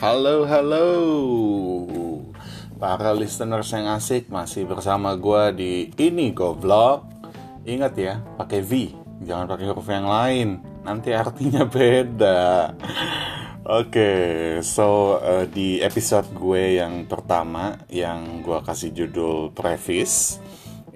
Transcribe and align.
Halo, 0.00 0.48
halo. 0.48 0.86
Para 2.80 3.12
listeners 3.12 3.68
yang 3.68 3.84
asik 3.92 4.32
Masih 4.32 4.64
bersama 4.64 5.12
gue 5.12 5.42
di 5.52 5.72
Ini 5.92 6.32
Go 6.32 6.56
Vlog 6.56 7.04
Ingat 7.68 7.92
ya, 8.00 8.16
pakai 8.40 8.64
V. 8.64 8.96
Jangan 9.20 9.44
pakai 9.44 9.68
huruf 9.68 9.84
yang 9.92 10.08
lain. 10.08 10.64
Nanti 10.88 11.12
artinya 11.12 11.68
beda. 11.68 12.72
Oke, 13.68 13.92
okay, 13.92 14.64
so 14.64 15.20
uh, 15.20 15.44
di 15.44 15.84
episode 15.84 16.32
gue 16.32 16.80
yang 16.80 17.04
pertama 17.04 17.84
Yang 17.92 18.40
gue 18.40 18.58
kasih 18.64 18.90
judul 18.96 19.52
Previs 19.52 20.40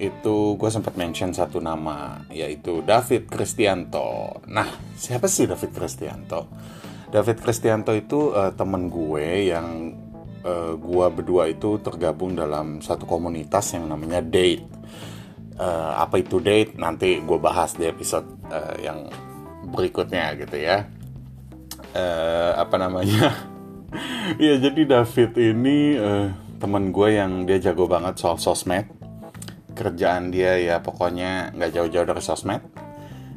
itu 0.01 0.59
gue 0.59 0.71
sempat 0.73 0.99
mention 0.99 1.31
satu 1.31 1.63
nama 1.63 2.25
yaitu 2.33 2.83
David 2.83 3.31
Kristianto. 3.31 4.43
Nah, 4.51 4.67
siapa 4.99 5.31
sih 5.31 5.47
David 5.47 5.71
Kristianto? 5.71 6.51
David 7.15 7.47
Kristianto 7.47 7.95
itu 7.95 8.35
uh, 8.35 8.51
temen 8.59 8.91
gue 8.91 9.55
yang 9.55 9.95
uh, 10.43 10.75
gue 10.75 11.07
berdua 11.15 11.47
itu 11.47 11.79
tergabung 11.79 12.35
dalam 12.35 12.83
satu 12.83 13.07
komunitas 13.07 13.71
yang 13.79 13.87
namanya 13.87 14.19
Date. 14.19 14.67
Uh, 15.55 15.95
apa 15.95 16.19
itu 16.19 16.43
Date? 16.43 16.75
Nanti 16.75 17.23
gue 17.23 17.39
bahas 17.39 17.79
di 17.79 17.87
episode 17.87 18.27
uh, 18.51 18.75
yang 18.83 19.07
berikutnya 19.63 20.35
gitu 20.43 20.59
ya. 20.59 20.91
Uh, 21.95 22.59
apa 22.59 22.83
namanya? 22.83 23.31
Iya 24.35 24.59
jadi 24.67 24.83
David 24.83 25.39
ini 25.39 25.95
uh, 25.95 26.35
temen 26.59 26.91
gue 26.91 27.15
yang 27.15 27.47
dia 27.47 27.63
jago 27.63 27.87
banget 27.87 28.19
soal 28.19 28.43
sosmed. 28.43 28.91
Kerjaan 29.79 30.35
dia 30.35 30.59
ya 30.59 30.83
pokoknya 30.83 31.55
nggak 31.55 31.79
jauh-jauh 31.79 32.11
dari 32.11 32.23
sosmed. 32.27 32.63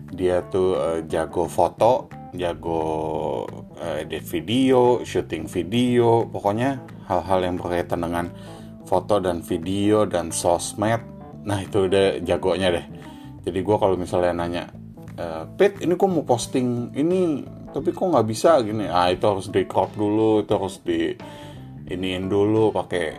Dia 0.10 0.42
tuh 0.50 0.74
uh, 0.74 1.00
jago 1.06 1.46
foto, 1.46 2.17
jago 2.36 3.46
uh, 3.80 4.04
edit 4.04 4.24
video, 4.28 5.06
syuting 5.06 5.48
video, 5.48 6.28
pokoknya 6.28 6.84
hal-hal 7.08 7.40
yang 7.46 7.56
berkaitan 7.56 8.04
dengan 8.04 8.32
foto 8.88 9.20
dan 9.20 9.44
video 9.44 10.08
dan 10.08 10.32
sosmed. 10.32 11.04
Nah 11.48 11.64
itu 11.64 11.88
udah 11.88 12.20
jagonya 12.24 12.72
deh. 12.72 12.86
Jadi 13.48 13.60
gue 13.64 13.78
kalau 13.80 13.96
misalnya 13.96 14.36
nanya, 14.36 14.68
e, 15.16 15.48
Pit 15.56 15.80
ini 15.80 15.96
kok 15.96 16.12
mau 16.12 16.28
posting 16.28 16.92
ini, 17.00 17.48
tapi 17.72 17.96
kok 17.96 18.12
nggak 18.12 18.28
bisa 18.28 18.60
gini? 18.60 18.92
Ah 18.92 19.08
itu 19.08 19.24
harus 19.24 19.48
di 19.48 19.64
crop 19.64 19.96
dulu, 19.96 20.44
itu 20.44 20.52
harus 20.52 20.84
di 20.84 21.16
iniin 21.88 22.28
dulu 22.28 22.76
pakai 22.76 23.16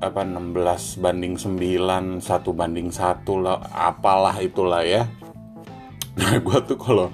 apa 0.00 0.24
16 0.24 1.00
banding 1.00 1.40
9 1.40 2.20
satu 2.20 2.52
banding 2.52 2.92
satu 2.92 3.40
lah 3.40 3.64
apalah 3.72 4.36
itulah 4.44 4.84
ya 4.84 5.08
nah 6.20 6.36
gue 6.36 6.58
tuh 6.68 6.76
kalau 6.76 7.08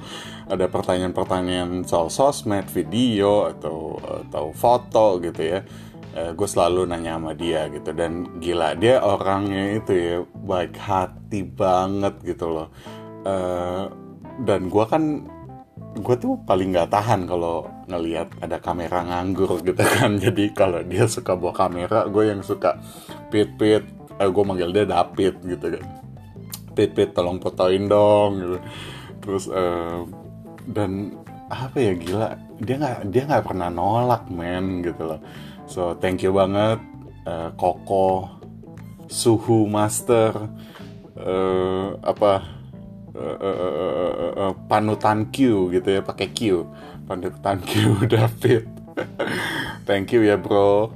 ada 0.53 0.69
pertanyaan-pertanyaan 0.69 1.89
soal 1.89 2.12
sosmed, 2.12 2.69
video 2.69 3.48
atau 3.48 3.97
atau 4.28 4.53
foto 4.53 5.17
gitu 5.25 5.41
ya. 5.41 5.64
Uh, 6.12 6.36
gue 6.36 6.44
selalu 6.44 6.84
nanya 6.84 7.17
sama 7.17 7.33
dia 7.33 7.72
gitu. 7.72 7.97
Dan 7.97 8.36
gila 8.36 8.77
dia 8.77 9.00
orangnya 9.00 9.81
itu 9.81 9.92
ya 9.97 10.17
baik 10.28 10.77
hati 10.77 11.41
banget 11.41 12.20
gitu 12.20 12.53
loh. 12.53 12.69
Uh, 13.25 13.89
dan 14.44 14.69
gue 14.69 14.84
kan 14.84 15.25
gue 15.92 16.17
tuh 16.20 16.36
paling 16.44 16.72
nggak 16.72 16.92
tahan 16.92 17.25
kalau 17.25 17.69
ngelihat 17.89 18.28
ada 18.44 18.61
kamera 18.61 19.09
nganggur 19.09 19.64
gitu 19.64 19.81
kan. 19.81 20.20
Jadi 20.25 20.53
kalau 20.53 20.84
dia 20.84 21.09
suka 21.09 21.33
bawa 21.33 21.56
kamera 21.56 22.05
gue 22.12 22.28
yang 22.28 22.44
suka 22.44 22.77
pit 23.33 23.56
pit 23.56 23.89
uh, 24.20 24.28
gue 24.28 24.44
manggil 24.44 24.69
dia 24.69 24.84
David 24.84 25.41
gitu 25.48 25.81
kan. 25.81 25.84
Pit 26.77 26.92
pit 26.92 27.16
tolong 27.16 27.41
fotoin 27.41 27.89
dong 27.89 28.31
gitu. 28.37 28.59
Terus 29.25 29.48
uh, 29.48 30.22
dan 30.69 31.17
apa 31.53 31.77
ya 31.77 31.93
gila 31.93 32.29
dia 32.63 32.81
nggak 32.81 32.99
dia 33.13 33.23
nggak 33.29 33.45
pernah 33.45 33.69
nolak 33.69 34.29
men 34.33 34.81
gitu 34.81 35.03
loh. 35.05 35.21
So 35.69 35.97
thank 36.01 36.25
you 36.25 36.33
banget 36.33 36.81
uh, 37.28 37.53
Koko 37.59 38.41
suhu 39.11 39.69
master 39.69 40.49
uh, 41.19 41.99
apa 42.01 42.33
uh, 43.12 43.39
uh, 43.39 43.59
uh, 43.61 43.75
uh, 43.77 44.34
uh, 44.49 44.53
panutan 44.71 45.28
Q 45.28 45.69
gitu 45.75 45.89
ya 45.93 46.01
pakai 46.01 46.33
Q 46.33 46.65
panutan 47.05 47.61
Q 47.61 47.72
David. 48.12 48.65
Thank 49.84 50.12
you 50.17 50.25
ya 50.25 50.41
bro. 50.41 50.93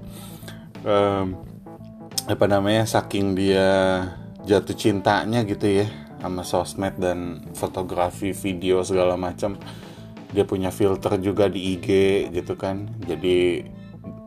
Um, 0.86 1.36
apa 2.26 2.44
namanya 2.50 2.86
saking 2.86 3.38
dia 3.38 4.02
jatuh 4.46 4.74
cintanya 4.74 5.42
gitu 5.42 5.82
ya 5.82 6.05
sama 6.20 6.42
sosmed 6.42 6.96
dan 6.98 7.44
fotografi 7.52 8.32
video 8.32 8.82
segala 8.82 9.14
macam. 9.14 9.56
Dia 10.32 10.42
punya 10.42 10.74
filter 10.74 11.16
juga 11.22 11.46
di 11.46 11.78
IG 11.78 11.88
gitu 12.34 12.58
kan. 12.58 12.90
Jadi 13.04 13.62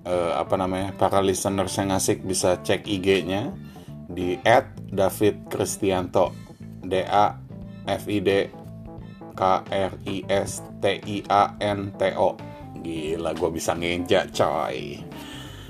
uh, 0.07 0.33
apa 0.39 0.55
namanya 0.55 0.95
para 0.95 1.19
listeners 1.19 1.75
yang 1.75 1.91
asik 1.93 2.23
bisa 2.23 2.61
cek 2.63 2.87
IG-nya 2.87 3.51
di 4.09 4.41
David 4.89 5.51
Kristianto 5.51 6.33
D 6.81 7.05
A 7.05 7.37
F 7.85 8.03
I 8.09 8.17
D 8.23 8.29
K 9.37 9.41
R 9.69 9.93
I 10.09 10.17
S 10.25 10.65
T 10.81 10.83
I 10.97 11.17
A 11.29 11.53
N 11.61 11.93
T 11.93 12.01
O. 12.17 12.33
Gila 12.79 13.35
gue 13.35 13.49
bisa 13.51 13.75
ngejak 13.75 14.31
coy 14.31 15.03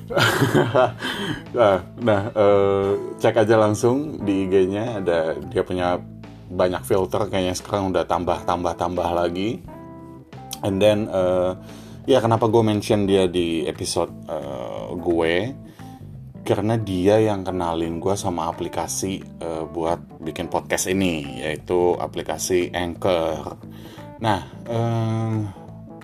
nah, 1.57 1.77
nah 2.01 2.21
uh, 2.33 2.91
cek 3.21 3.45
aja 3.45 3.55
langsung 3.61 4.25
di 4.25 4.49
IG-nya 4.49 5.01
ada 5.01 5.37
dia 5.37 5.61
punya 5.61 6.01
banyak 6.49 6.81
filter 6.81 7.29
kayaknya 7.29 7.53
sekarang 7.53 7.93
udah 7.93 8.09
tambah 8.09 8.41
tambah 8.43 8.73
tambah 8.73 9.09
lagi. 9.13 9.61
And 10.65 10.81
then 10.81 11.07
uh, 11.07 11.55
ya 12.09 12.19
kenapa 12.19 12.49
gue 12.49 12.63
mention 12.65 13.05
dia 13.05 13.29
di 13.29 13.63
episode 13.69 14.09
uh, 14.25 14.91
gue 14.97 15.53
karena 16.41 16.81
dia 16.81 17.21
yang 17.21 17.45
kenalin 17.45 18.01
gue 18.01 18.17
sama 18.17 18.49
aplikasi 18.49 19.21
uh, 19.45 19.69
buat 19.69 20.01
bikin 20.17 20.49
podcast 20.49 20.89
ini 20.89 21.45
yaitu 21.45 21.93
aplikasi 22.01 22.73
Anchor. 22.73 23.61
Nah, 24.19 24.41
uh, 24.65 25.58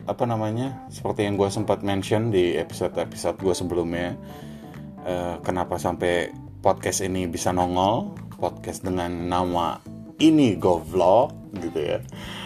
apa 0.06 0.24
namanya 0.30 0.86
seperti 0.94 1.26
yang 1.26 1.36
gue 1.38 1.50
sempat 1.50 1.82
mention 1.82 2.30
di 2.30 2.54
episode-episode 2.54 3.42
gue 3.42 3.56
sebelumnya 3.58 4.14
uh, 5.06 5.42
kenapa 5.42 5.82
sampai 5.82 6.30
podcast 6.62 7.06
ini 7.06 7.26
bisa 7.26 7.50
nongol 7.54 8.14
podcast 8.38 8.86
dengan 8.86 9.10
nama 9.10 9.82
ini 10.22 10.56
go 10.56 10.80
vlog 10.80 11.34
gitu 11.60 11.80
ya. 11.80 12.00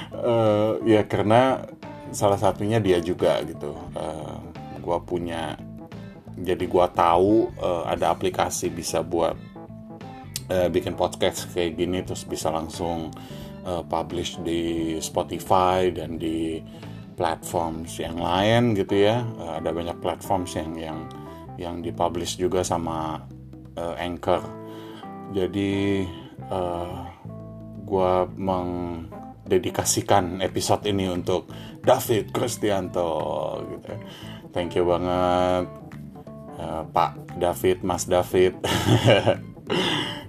Uh, 0.10 0.82
ya 0.88 1.06
karena 1.06 1.64
salah 2.10 2.40
satunya 2.40 2.82
dia 2.82 2.98
juga 3.00 3.40
gitu. 3.46 3.78
Uh, 3.94 4.40
gue 4.80 4.98
punya 5.06 5.60
jadi 6.40 6.66
gue 6.66 6.86
tahu 6.96 7.52
uh, 7.60 7.84
ada 7.86 8.16
aplikasi 8.16 8.72
bisa 8.72 9.04
buat 9.04 9.36
uh, 10.50 10.68
bikin 10.72 10.96
podcast 10.96 11.52
kayak 11.52 11.76
gini 11.76 12.00
terus 12.02 12.24
bisa 12.24 12.50
langsung 12.50 13.12
uh, 13.68 13.84
publish 13.86 14.40
di 14.42 14.96
Spotify 15.04 15.92
dan 15.92 16.16
di 16.16 16.64
platforms 17.20 18.00
yang 18.00 18.16
lain 18.16 18.80
gitu 18.80 19.04
ya. 19.04 19.28
Uh, 19.36 19.60
ada 19.60 19.76
banyak 19.76 20.00
platforms 20.00 20.56
yang 20.56 20.72
yang 20.80 21.00
yang 21.60 21.76
dipublish 21.84 22.40
juga 22.40 22.64
sama 22.64 23.28
uh, 23.76 23.96
Anchor. 24.00 24.40
Jadi 25.36 26.08
uh, 26.48 27.04
gue 27.84 28.14
mengdedikasikan 28.40 30.40
episode 30.40 30.88
ini 30.88 31.12
untuk 31.12 31.52
David 31.84 32.32
Kristianto 32.32 33.12
gitu 33.68 33.92
thank 34.54 34.74
you 34.74 34.86
banget 34.86 35.66
uh, 36.58 36.84
Pak 36.90 37.38
David 37.38 37.86
Mas 37.86 38.10
David. 38.10 38.58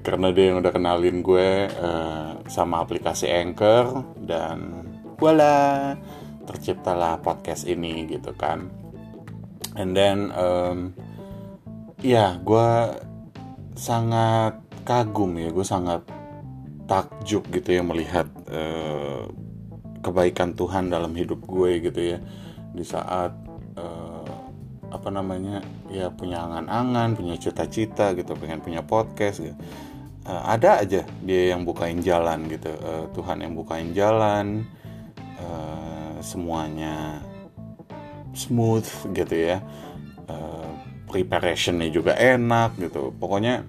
Karena 0.07 0.33
dia 0.33 0.53
yang 0.53 0.65
udah 0.65 0.73
kenalin 0.73 1.21
gue 1.21 1.69
uh, 1.69 2.41
sama 2.49 2.81
aplikasi 2.81 3.29
Anchor 3.29 4.17
dan 4.25 4.89
voila 5.21 5.93
terciptalah 6.51 7.23
podcast 7.23 7.71
ini 7.71 8.11
gitu 8.11 8.35
kan 8.35 8.67
and 9.79 9.95
then 9.95 10.35
um, 10.35 10.91
ya 12.03 12.35
gue 12.43 12.69
sangat 13.79 14.59
kagum 14.83 15.39
ya 15.39 15.55
gue 15.55 15.63
sangat 15.63 16.03
takjub 16.91 17.47
gitu 17.55 17.79
ya 17.79 17.83
melihat 17.87 18.27
uh, 18.51 19.31
kebaikan 20.03 20.59
Tuhan 20.59 20.91
dalam 20.91 21.15
hidup 21.15 21.47
gue 21.47 21.79
gitu 21.87 22.01
ya 22.17 22.19
di 22.75 22.83
saat 22.83 23.31
uh, 23.79 24.35
apa 24.91 25.09
namanya 25.15 25.63
ya 25.87 26.11
punya 26.11 26.43
angan-angan 26.43 27.15
punya 27.15 27.39
cita-cita 27.39 28.11
gitu 28.19 28.35
pengen 28.35 28.59
punya 28.59 28.83
podcast 28.83 29.39
gitu. 29.39 29.55
uh, 30.27 30.43
ada 30.51 30.83
aja 30.83 31.07
dia 31.23 31.55
yang 31.55 31.63
bukain 31.63 32.03
jalan 32.03 32.51
gitu 32.51 32.75
uh, 32.75 33.07
Tuhan 33.15 33.47
yang 33.47 33.55
bukain 33.55 33.95
jalan 33.95 34.67
uh, 35.39 35.70
semuanya 36.21 37.25
smooth 38.37 38.87
gitu 39.17 39.35
ya. 39.35 39.59
Uh, 40.31 40.71
preparationnya 41.11 41.91
juga 41.91 42.15
enak 42.15 42.79
gitu. 42.79 43.11
Pokoknya 43.19 43.67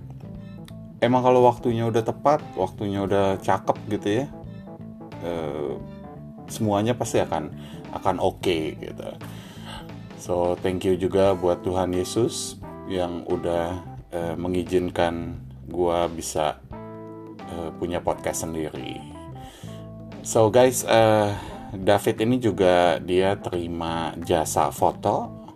emang 1.01 1.25
kalau 1.25 1.41
waktunya 1.41 1.89
udah 1.89 2.05
tepat 2.05 2.45
waktunya 2.53 3.01
udah 3.01 3.41
cakep 3.41 3.77
gitu 3.89 4.07
ya 4.21 4.25
uh, 5.25 5.73
semuanya 6.45 6.93
pasti 6.93 7.21
akan 7.21 7.49
akan 7.91 8.15
oke 8.21 8.39
okay, 8.39 8.77
gitu. 8.77 9.09
So 10.21 10.55
thank 10.61 10.85
you 10.85 10.95
juga 10.95 11.33
buat 11.33 11.65
Tuhan 11.65 11.91
Yesus 11.97 12.61
yang 12.85 13.25
udah 13.25 13.81
uh, 14.13 14.35
mengizinkan 14.37 15.41
gua 15.65 16.05
bisa 16.11 16.61
uh, 17.49 17.69
punya 17.81 18.03
podcast 18.03 18.45
sendiri. 18.45 19.01
So 20.21 20.53
guys, 20.53 20.85
uh, 20.85 21.33
David 21.71 22.15
ini 22.27 22.35
juga 22.35 22.99
dia 22.99 23.39
terima 23.39 24.11
jasa 24.19 24.69
foto, 24.75 25.47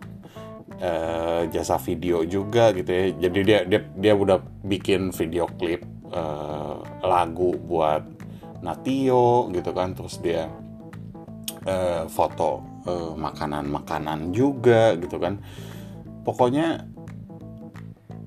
uh, 0.79 1.43
jasa 1.51 1.75
video 1.75 2.23
juga 2.23 2.71
gitu 2.71 2.87
ya. 2.87 3.03
Jadi 3.27 3.39
dia 3.43 3.59
dia 3.67 3.81
dia 3.83 4.13
udah 4.15 4.39
bikin 4.63 5.11
video 5.11 5.45
klip 5.59 5.83
uh, 6.15 6.79
lagu 7.03 7.59
buat 7.59 8.07
Natio 8.63 9.51
gitu 9.51 9.71
kan, 9.75 9.91
terus 9.91 10.17
dia 10.23 10.47
uh, 11.67 12.07
foto 12.07 12.63
makanan-makanan 13.17 14.29
uh, 14.29 14.31
juga 14.31 14.95
gitu 14.95 15.17
kan. 15.19 15.41
Pokoknya 16.23 16.85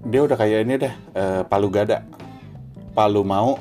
dia 0.06 0.20
udah 0.22 0.36
kayak 0.38 0.60
ini 0.66 0.74
deh, 0.76 0.94
uh, 1.16 1.42
palu 1.48 1.72
gada. 1.72 2.04
Palu 2.94 3.22
mau 3.24 3.58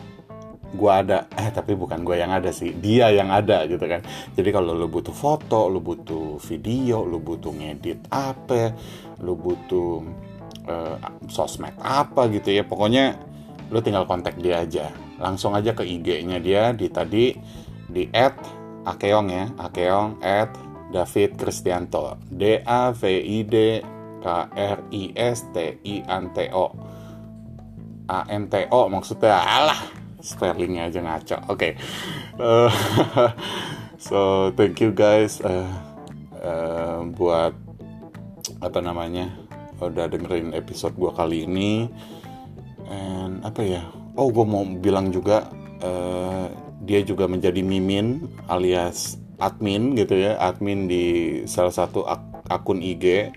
gua 0.75 1.06
ada. 1.06 1.30
Eh 1.38 1.48
tapi 1.54 1.78
bukan 1.78 2.04
gua 2.04 2.19
yang 2.19 2.34
ada 2.36 2.52
sih. 2.52 2.75
Dia 2.75 3.14
yang 3.14 3.31
ada 3.31 3.64
gitu 3.69 3.84
kan. 3.88 4.04
Jadi 4.36 4.50
kalau 4.52 4.75
lu 4.75 4.92
butuh 4.92 5.16
foto 5.16 5.72
lu 5.72 5.80
butuh 5.80 6.42
video 6.44 7.08
lu 7.08 7.24
butuh 7.24 7.54
ngedit 7.56 8.12
apa 8.12 8.75
lu 9.24 9.38
butuh 9.40 10.04
uh, 10.68 10.96
sosmed 11.31 11.75
apa 11.80 12.28
gitu 12.34 12.52
ya. 12.52 12.68
Pokoknya 12.68 13.16
lu 13.72 13.80
tinggal 13.80 14.04
kontak 14.04 14.36
dia 14.40 14.64
aja. 14.64 14.92
Langsung 15.18 15.56
aja 15.56 15.74
ke 15.74 15.81
IG-nya 15.81 16.38
dia 16.44 16.75
di 16.75 16.88
tadi 16.92 17.34
di 17.88 18.04
at 18.12 18.36
akeong 18.84 19.28
ya. 19.31 19.46
Akeong 19.56 20.20
at 20.20 20.52
David 20.92 21.36
Kristianto. 21.40 22.20
D 22.28 22.60
A 22.63 22.92
V 22.92 23.02
I 23.08 23.38
D 23.44 23.56
K 24.24 24.25
R 24.52 24.78
I 24.92 25.04
S 25.16 25.48
T 25.52 25.80
I 25.84 25.96
N 26.06 26.31
T 26.36 26.48
O. 26.52 26.72
A 28.08 28.24
N 28.31 28.48
T 28.48 28.72
O 28.72 28.88
maksudnya. 28.88 29.36
Alah 29.44 30.06
spellingnya 30.22 30.90
aja 30.90 31.00
ngaco. 31.02 31.38
Oke. 31.54 31.58
Okay. 31.58 31.72
uh, 32.42 32.72
so 34.08 34.50
thank 34.58 34.80
you 34.81 34.94
guys 34.94 35.42
uh, 35.42 35.68
uh, 36.42 37.06
buat 37.14 37.54
apa 38.64 38.80
namanya 38.81 39.30
udah 39.78 40.10
dengerin 40.10 40.58
episode 40.58 40.98
gue 40.98 41.12
kali 41.14 41.46
ini. 41.46 41.90
And 42.88 43.44
apa 43.44 43.62
ya 43.68 43.84
oh 44.16 44.31
gue 44.31 44.46
mau 44.48 44.64
bilang 44.64 45.12
juga 45.12 45.52
uh, 45.84 46.48
dia 46.88 47.04
juga 47.04 47.28
menjadi 47.28 47.60
mimin 47.60 48.25
alias 48.48 49.20
admin 49.38 49.94
gitu 49.94 50.18
ya. 50.18 50.40
Admin 50.42 50.90
di 50.90 51.06
salah 51.46 51.74
satu 51.74 52.08
ak 52.08 52.48
akun 52.48 52.80
IG 52.80 53.31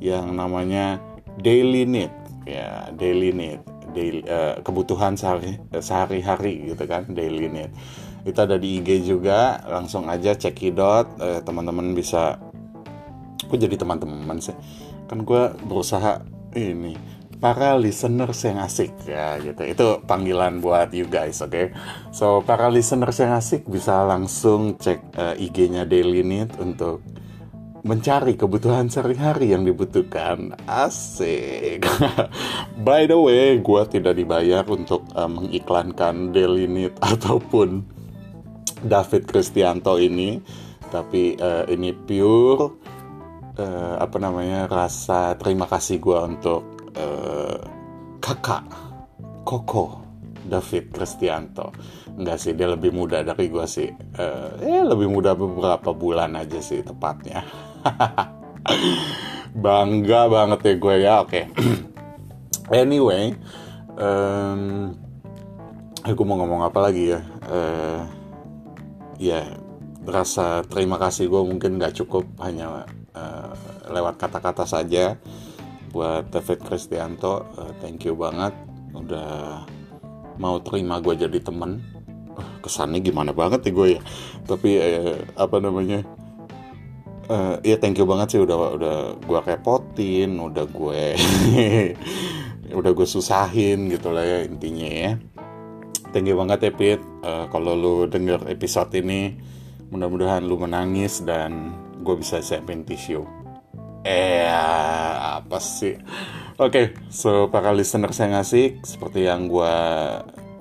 yang 0.00 0.32
namanya 0.32 1.00
Daily 1.40 1.84
Need 1.84 2.12
ya 2.48 2.88
Daily 2.96 3.32
Need 3.32 3.75
daily, 3.96 4.20
uh, 4.28 4.60
kebutuhan 4.60 5.16
sehari 5.16 5.56
sehari-hari 5.72 6.76
gitu 6.76 6.84
kan 6.84 7.08
daily 7.08 7.48
need. 7.48 7.72
Itu 8.28 8.44
ada 8.44 8.60
di 8.60 8.82
IG 8.82 9.08
juga 9.08 9.64
langsung 9.64 10.12
aja 10.12 10.36
cekidot 10.36 11.16
uh, 11.16 11.40
teman-teman 11.40 11.96
bisa 11.96 12.36
kok 13.40 13.56
jadi 13.56 13.80
teman-teman 13.80 14.36
sih. 14.36 14.52
Kan 15.08 15.24
gue 15.24 15.56
berusaha 15.64 16.20
ini 16.52 17.16
para 17.36 17.76
listeners 17.76 18.44
yang 18.44 18.60
asik 18.60 18.92
ya 19.08 19.40
gitu. 19.40 19.62
Itu 19.64 19.86
panggilan 20.04 20.60
buat 20.60 20.92
you 20.92 21.08
guys 21.08 21.40
oke? 21.40 21.52
Okay? 21.52 21.66
so 22.12 22.40
para 22.44 22.68
listeners 22.68 23.16
yang 23.20 23.32
asik 23.36 23.64
bisa 23.64 24.04
langsung 24.04 24.76
cek 24.76 25.00
uh, 25.16 25.34
IG-nya 25.36 25.88
Daily 25.88 26.20
Need 26.20 26.56
untuk 26.60 27.00
mencari 27.86 28.34
kebutuhan 28.34 28.90
sehari-hari 28.90 29.54
yang 29.54 29.62
dibutuhkan. 29.62 30.58
Asik. 30.66 31.86
By 32.86 33.06
the 33.06 33.14
way, 33.14 33.62
gue 33.62 33.82
tidak 33.86 34.18
dibayar 34.18 34.66
untuk 34.66 35.06
uh, 35.14 35.30
mengiklankan 35.30 36.34
Need 36.34 36.98
ataupun 37.14 37.86
David 38.82 39.30
Kristianto 39.30 39.96
ini, 40.02 40.42
tapi 40.90 41.38
uh, 41.38 41.64
ini 41.70 41.94
pure 41.94 42.74
uh, 43.56 43.94
apa 44.02 44.16
namanya 44.18 44.66
rasa 44.66 45.38
terima 45.38 45.70
kasih 45.70 46.02
gue 46.02 46.18
untuk 46.18 46.62
uh, 46.98 47.56
kakak 48.20 48.66
Koko 49.46 50.05
David 50.46 50.94
Kristianto 50.94 51.74
Enggak 52.16 52.40
sih, 52.40 52.56
dia 52.56 52.72
lebih 52.72 52.96
muda 52.96 53.20
dari 53.20 53.52
gue 53.52 53.66
sih. 53.68 53.92
Uh, 54.16 54.56
eh, 54.64 54.80
lebih 54.88 55.12
muda 55.12 55.36
beberapa 55.36 55.92
bulan 55.92 56.32
aja 56.32 56.64
sih 56.64 56.80
tepatnya. 56.80 57.44
Bangga 59.64 60.24
banget 60.32 60.60
ya 60.64 60.74
gue 60.80 60.96
ya, 60.96 61.14
oke. 61.20 61.28
Okay. 61.28 61.44
anyway, 62.72 63.36
um, 64.00 64.96
aku 66.08 66.22
mau 66.24 66.40
ngomong 66.40 66.64
apa 66.64 66.88
lagi 66.88 67.12
ya? 67.12 67.20
Uh, 67.44 68.00
ya, 69.20 69.44
rasa 70.08 70.64
terima 70.64 70.96
kasih 70.96 71.28
gue 71.28 71.42
mungkin 71.44 71.76
gak 71.76 72.00
cukup 72.00 72.24
hanya 72.40 72.88
uh, 73.12 73.52
lewat 73.92 74.16
kata-kata 74.16 74.64
saja 74.64 75.20
buat 75.92 76.32
David 76.32 76.64
Kristianto. 76.64 77.44
Uh, 77.60 77.72
thank 77.84 78.08
you 78.08 78.16
banget 78.16 78.56
udah 78.96 79.68
mau 80.36 80.60
terima 80.60 81.00
gue 81.00 81.14
jadi 81.16 81.38
temen 81.40 81.80
kesannya 82.60 83.00
gimana 83.00 83.32
banget 83.32 83.70
ya 83.70 83.72
gue 83.72 83.88
ya. 83.96 84.00
Tapi 84.44 84.70
eh, 84.76 85.18
apa 85.38 85.56
namanya 85.62 86.02
uh, 87.30 87.56
ya 87.62 87.76
thank 87.78 87.98
you 87.98 88.06
banget 88.06 88.36
sih 88.36 88.40
udah 88.42 88.56
udah 88.76 88.96
gue 89.22 89.40
repotin 89.46 90.38
udah 90.38 90.66
gue 90.66 91.04
udah 92.78 92.90
gue 92.90 93.06
susahin 93.08 93.86
gitu 93.90 94.10
lah 94.10 94.24
ya 94.24 94.38
intinya 94.46 94.88
ya. 94.88 95.12
Thank 96.14 96.32
you 96.32 96.36
banget 96.38 96.70
ya 96.70 96.72
Pit. 96.72 97.00
Uh, 97.22 97.46
kalau 97.50 97.76
lu 97.76 97.94
denger 98.08 98.46
episode 98.48 98.90
ini 98.96 99.36
mudah-mudahan 99.90 100.42
lu 100.42 100.58
menangis 100.58 101.22
dan 101.22 101.74
gue 102.02 102.14
bisa 102.18 102.42
siapin 102.42 102.82
tisu. 102.86 103.22
Eh 104.06 104.46
apa 105.36 105.58
sih 105.62 105.94
oke 106.56 106.72
okay, 106.72 106.86
so 107.12 107.52
para 107.52 107.68
listener 107.76 108.16
saya 108.16 108.40
ngasih 108.40 108.80
seperti 108.80 109.28
yang 109.28 109.44
gue 109.44 109.76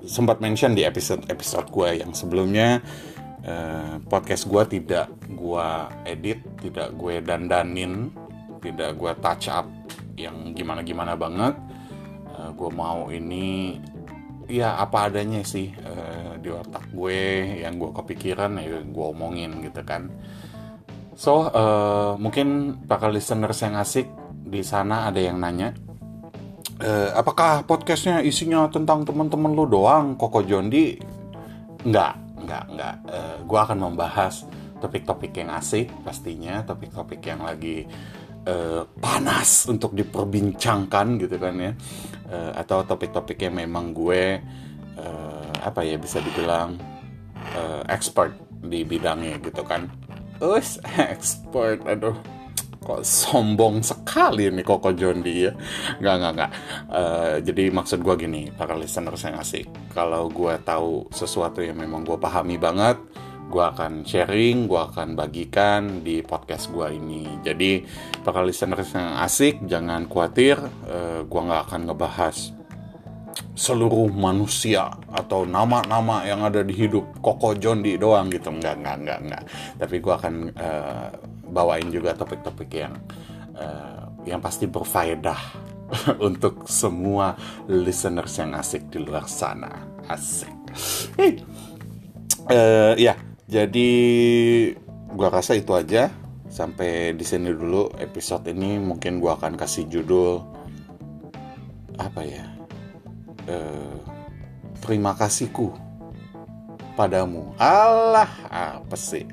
sempat 0.04 0.44
mention 0.44 0.76
di 0.76 0.84
episode-episode 0.84 1.72
gue 1.72 2.04
yang 2.04 2.12
sebelumnya 2.12 2.84
uh, 3.48 4.04
podcast 4.04 4.44
gue 4.46 4.64
tidak 4.80 5.08
gue 5.32 5.68
edit, 6.04 6.44
tidak 6.60 6.94
gue 7.00 7.24
dandanin, 7.24 8.12
tidak 8.60 9.00
gue 9.00 9.12
touch 9.24 9.48
up 9.48 9.66
yang 10.20 10.52
gimana-gimana 10.52 11.16
banget. 11.16 11.56
Uh, 12.28 12.52
gue 12.54 12.70
mau 12.76 13.08
ini 13.08 13.80
ya 14.52 14.78
apa 14.78 15.10
adanya 15.10 15.42
sih 15.42 15.74
uh, 15.74 16.38
di 16.38 16.52
otak 16.52 16.92
gue 16.94 17.22
yang 17.66 17.80
gue 17.82 17.90
kepikiran 17.96 18.62
ya 18.62 18.84
gue 18.84 19.06
omongin 19.16 19.64
gitu 19.64 19.82
kan. 19.88 20.12
So 21.16 21.48
uh, 21.48 22.20
mungkin 22.20 22.78
bakal 22.84 23.16
listeners 23.16 23.64
yang 23.64 23.80
asik 23.80 24.12
di 24.46 24.62
sana 24.62 25.08
ada 25.08 25.18
yang 25.18 25.40
nanya 25.40 25.85
eh, 26.82 27.10
apakah 27.16 27.64
podcastnya 27.64 28.20
isinya 28.20 28.68
tentang 28.68 29.08
teman-teman 29.08 29.52
lu 29.56 29.66
doang? 29.70 30.20
Koko 30.20 30.44
Jondi? 30.44 31.00
Nggak 31.86 32.14
nggak 32.46 32.64
nggak. 32.76 32.96
Eh, 33.10 33.38
gue 33.48 33.60
akan 33.60 33.78
membahas 33.92 34.44
topik-topik 34.84 35.32
yang 35.40 35.56
asik 35.56 35.88
pastinya. 36.04 36.66
Topik-topik 36.68 37.22
yang 37.24 37.46
lagi 37.48 37.88
eh, 38.44 38.84
panas 39.00 39.70
untuk 39.72 39.96
diperbincangkan 39.96 41.08
gitu 41.22 41.36
kan 41.40 41.56
ya. 41.56 41.72
Eh, 42.28 42.52
atau 42.60 42.84
topik-topik 42.84 43.40
yang 43.40 43.56
memang 43.56 43.96
gue 43.96 44.42
eh, 45.00 45.52
apa 45.64 45.82
ya 45.86 45.96
bisa 45.96 46.20
dibilang 46.20 46.76
eh, 47.56 47.82
expert 47.88 48.36
di 48.66 48.84
bidangnya 48.84 49.40
gitu 49.40 49.64
kan. 49.64 49.88
Us, 50.44 50.84
expert 51.16 51.88
aduh 51.88 52.20
kok 52.86 53.02
sombong 53.02 53.82
sekali 53.82 54.54
nih 54.54 54.62
Koko 54.62 54.94
Jondi 54.94 55.50
ya 55.50 55.52
nggak 55.98 56.16
nggak 56.22 56.32
nggak 56.38 56.52
uh, 56.94 57.36
jadi 57.42 57.64
maksud 57.74 58.06
gue 58.06 58.16
gini 58.16 58.54
para 58.54 58.78
listener 58.78 59.18
saya 59.18 59.42
ngasih 59.42 59.66
kalau 59.90 60.30
gue 60.30 60.54
tahu 60.62 61.10
sesuatu 61.10 61.66
yang 61.66 61.82
memang 61.82 62.06
gue 62.06 62.16
pahami 62.22 62.62
banget 62.62 63.02
gue 63.46 63.62
akan 63.62 64.02
sharing, 64.04 64.66
gue 64.66 64.82
akan 64.82 65.14
bagikan 65.14 66.02
di 66.02 66.26
podcast 66.26 66.74
gue 66.74 66.98
ini. 66.98 67.40
Jadi 67.46 67.86
para 68.26 68.42
listener 68.42 68.82
yang 68.82 69.22
asik, 69.22 69.62
jangan 69.70 70.10
khawatir, 70.10 70.58
uh, 70.90 71.22
gue 71.24 71.42
nggak 71.46 71.70
akan 71.70 71.82
ngebahas 71.86 72.52
seluruh 73.56 74.12
manusia 74.12 74.92
atau 75.12 75.48
nama-nama 75.48 76.28
yang 76.28 76.44
ada 76.44 76.64
di 76.64 76.76
hidup 76.76 77.20
Koko 77.24 77.56
Jondi 77.56 77.96
doang 77.96 78.28
gitu, 78.28 78.52
nggak 78.52 78.76
nggak 78.82 78.98
nggak 79.08 79.20
nggak. 79.30 79.44
Tapi 79.80 79.96
gue 80.04 80.14
akan 80.14 80.36
uh, 80.56 81.10
bawain 81.50 81.88
juga 81.94 82.18
topik-topik 82.18 82.70
yang 82.74 82.94
uh, 83.56 84.10
yang 84.26 84.42
pasti 84.42 84.66
berfaedah 84.66 85.40
untuk 86.28 86.66
semua 86.66 87.38
listeners 87.70 88.36
yang 88.42 88.58
asik 88.58 88.90
di 88.90 89.00
luar 89.02 89.30
sana. 89.30 89.72
Asik. 90.10 90.54
Hey. 91.16 91.42
uh, 92.52 92.94
ya 93.00 93.16
jadi 93.46 93.90
gua 95.14 95.30
rasa 95.30 95.58
itu 95.58 95.74
aja. 95.74 96.10
Sampai 96.46 97.12
di 97.12 97.26
sini 97.28 97.52
dulu 97.52 97.92
episode 98.00 98.48
ini. 98.48 98.80
Mungkin 98.80 99.20
gue 99.20 99.28
akan 99.28 99.60
kasih 99.60 99.92
judul 99.92 100.40
apa 101.96 102.28
ya 102.28 102.44
uh, 103.48 104.00
terima 104.84 105.16
kasihku 105.16 105.72
padamu. 106.96 107.52
Allah 107.60 108.30
apa 108.52 108.96
sih 108.96 109.28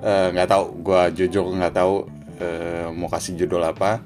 nggak 0.00 0.48
uh, 0.48 0.50
tahu 0.50 0.64
gue 0.80 1.02
jujur 1.16 1.44
nggak 1.52 1.74
tahu 1.76 2.08
uh, 2.40 2.88
mau 2.92 3.08
kasih 3.12 3.36
judul 3.36 3.60
apa 3.64 4.00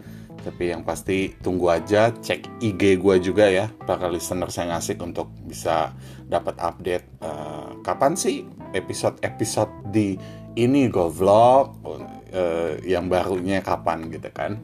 tapi 0.45 0.77
yang 0.77 0.85
pasti 0.85 1.33
tunggu 1.41 1.73
aja 1.73 2.13
cek 2.13 2.61
IG 2.61 3.01
gue 3.01 3.17
juga 3.25 3.49
ya 3.49 3.73
para 3.89 4.13
listener 4.13 4.53
saya 4.53 4.77
ngasih 4.77 5.01
untuk 5.01 5.33
bisa 5.49 5.97
dapat 6.29 6.61
update 6.61 7.07
uh, 7.25 7.81
kapan 7.81 8.13
sih 8.13 8.45
episode-episode 8.77 9.89
di 9.89 10.21
ini 10.55 10.93
gue 10.93 11.09
vlog 11.09 11.67
uh, 11.87 12.77
yang 12.85 13.09
barunya 13.09 13.65
kapan 13.65 14.11
gitu 14.13 14.29
kan. 14.31 14.61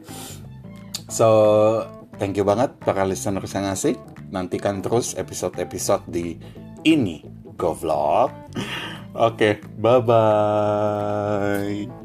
So 1.11 1.27
thank 2.21 2.37
you 2.37 2.45
banget 2.45 2.77
para 2.79 3.03
listener 3.03 3.43
saya 3.49 3.73
ngasih 3.73 3.97
nantikan 4.31 4.79
terus 4.79 5.17
episode-episode 5.17 6.07
di 6.07 6.37
ini 6.87 7.25
go 7.57 7.75
vlog 7.75 8.31
oke 9.13 9.35
okay, 9.35 9.53
bye 9.77 9.99
bye 9.99 12.00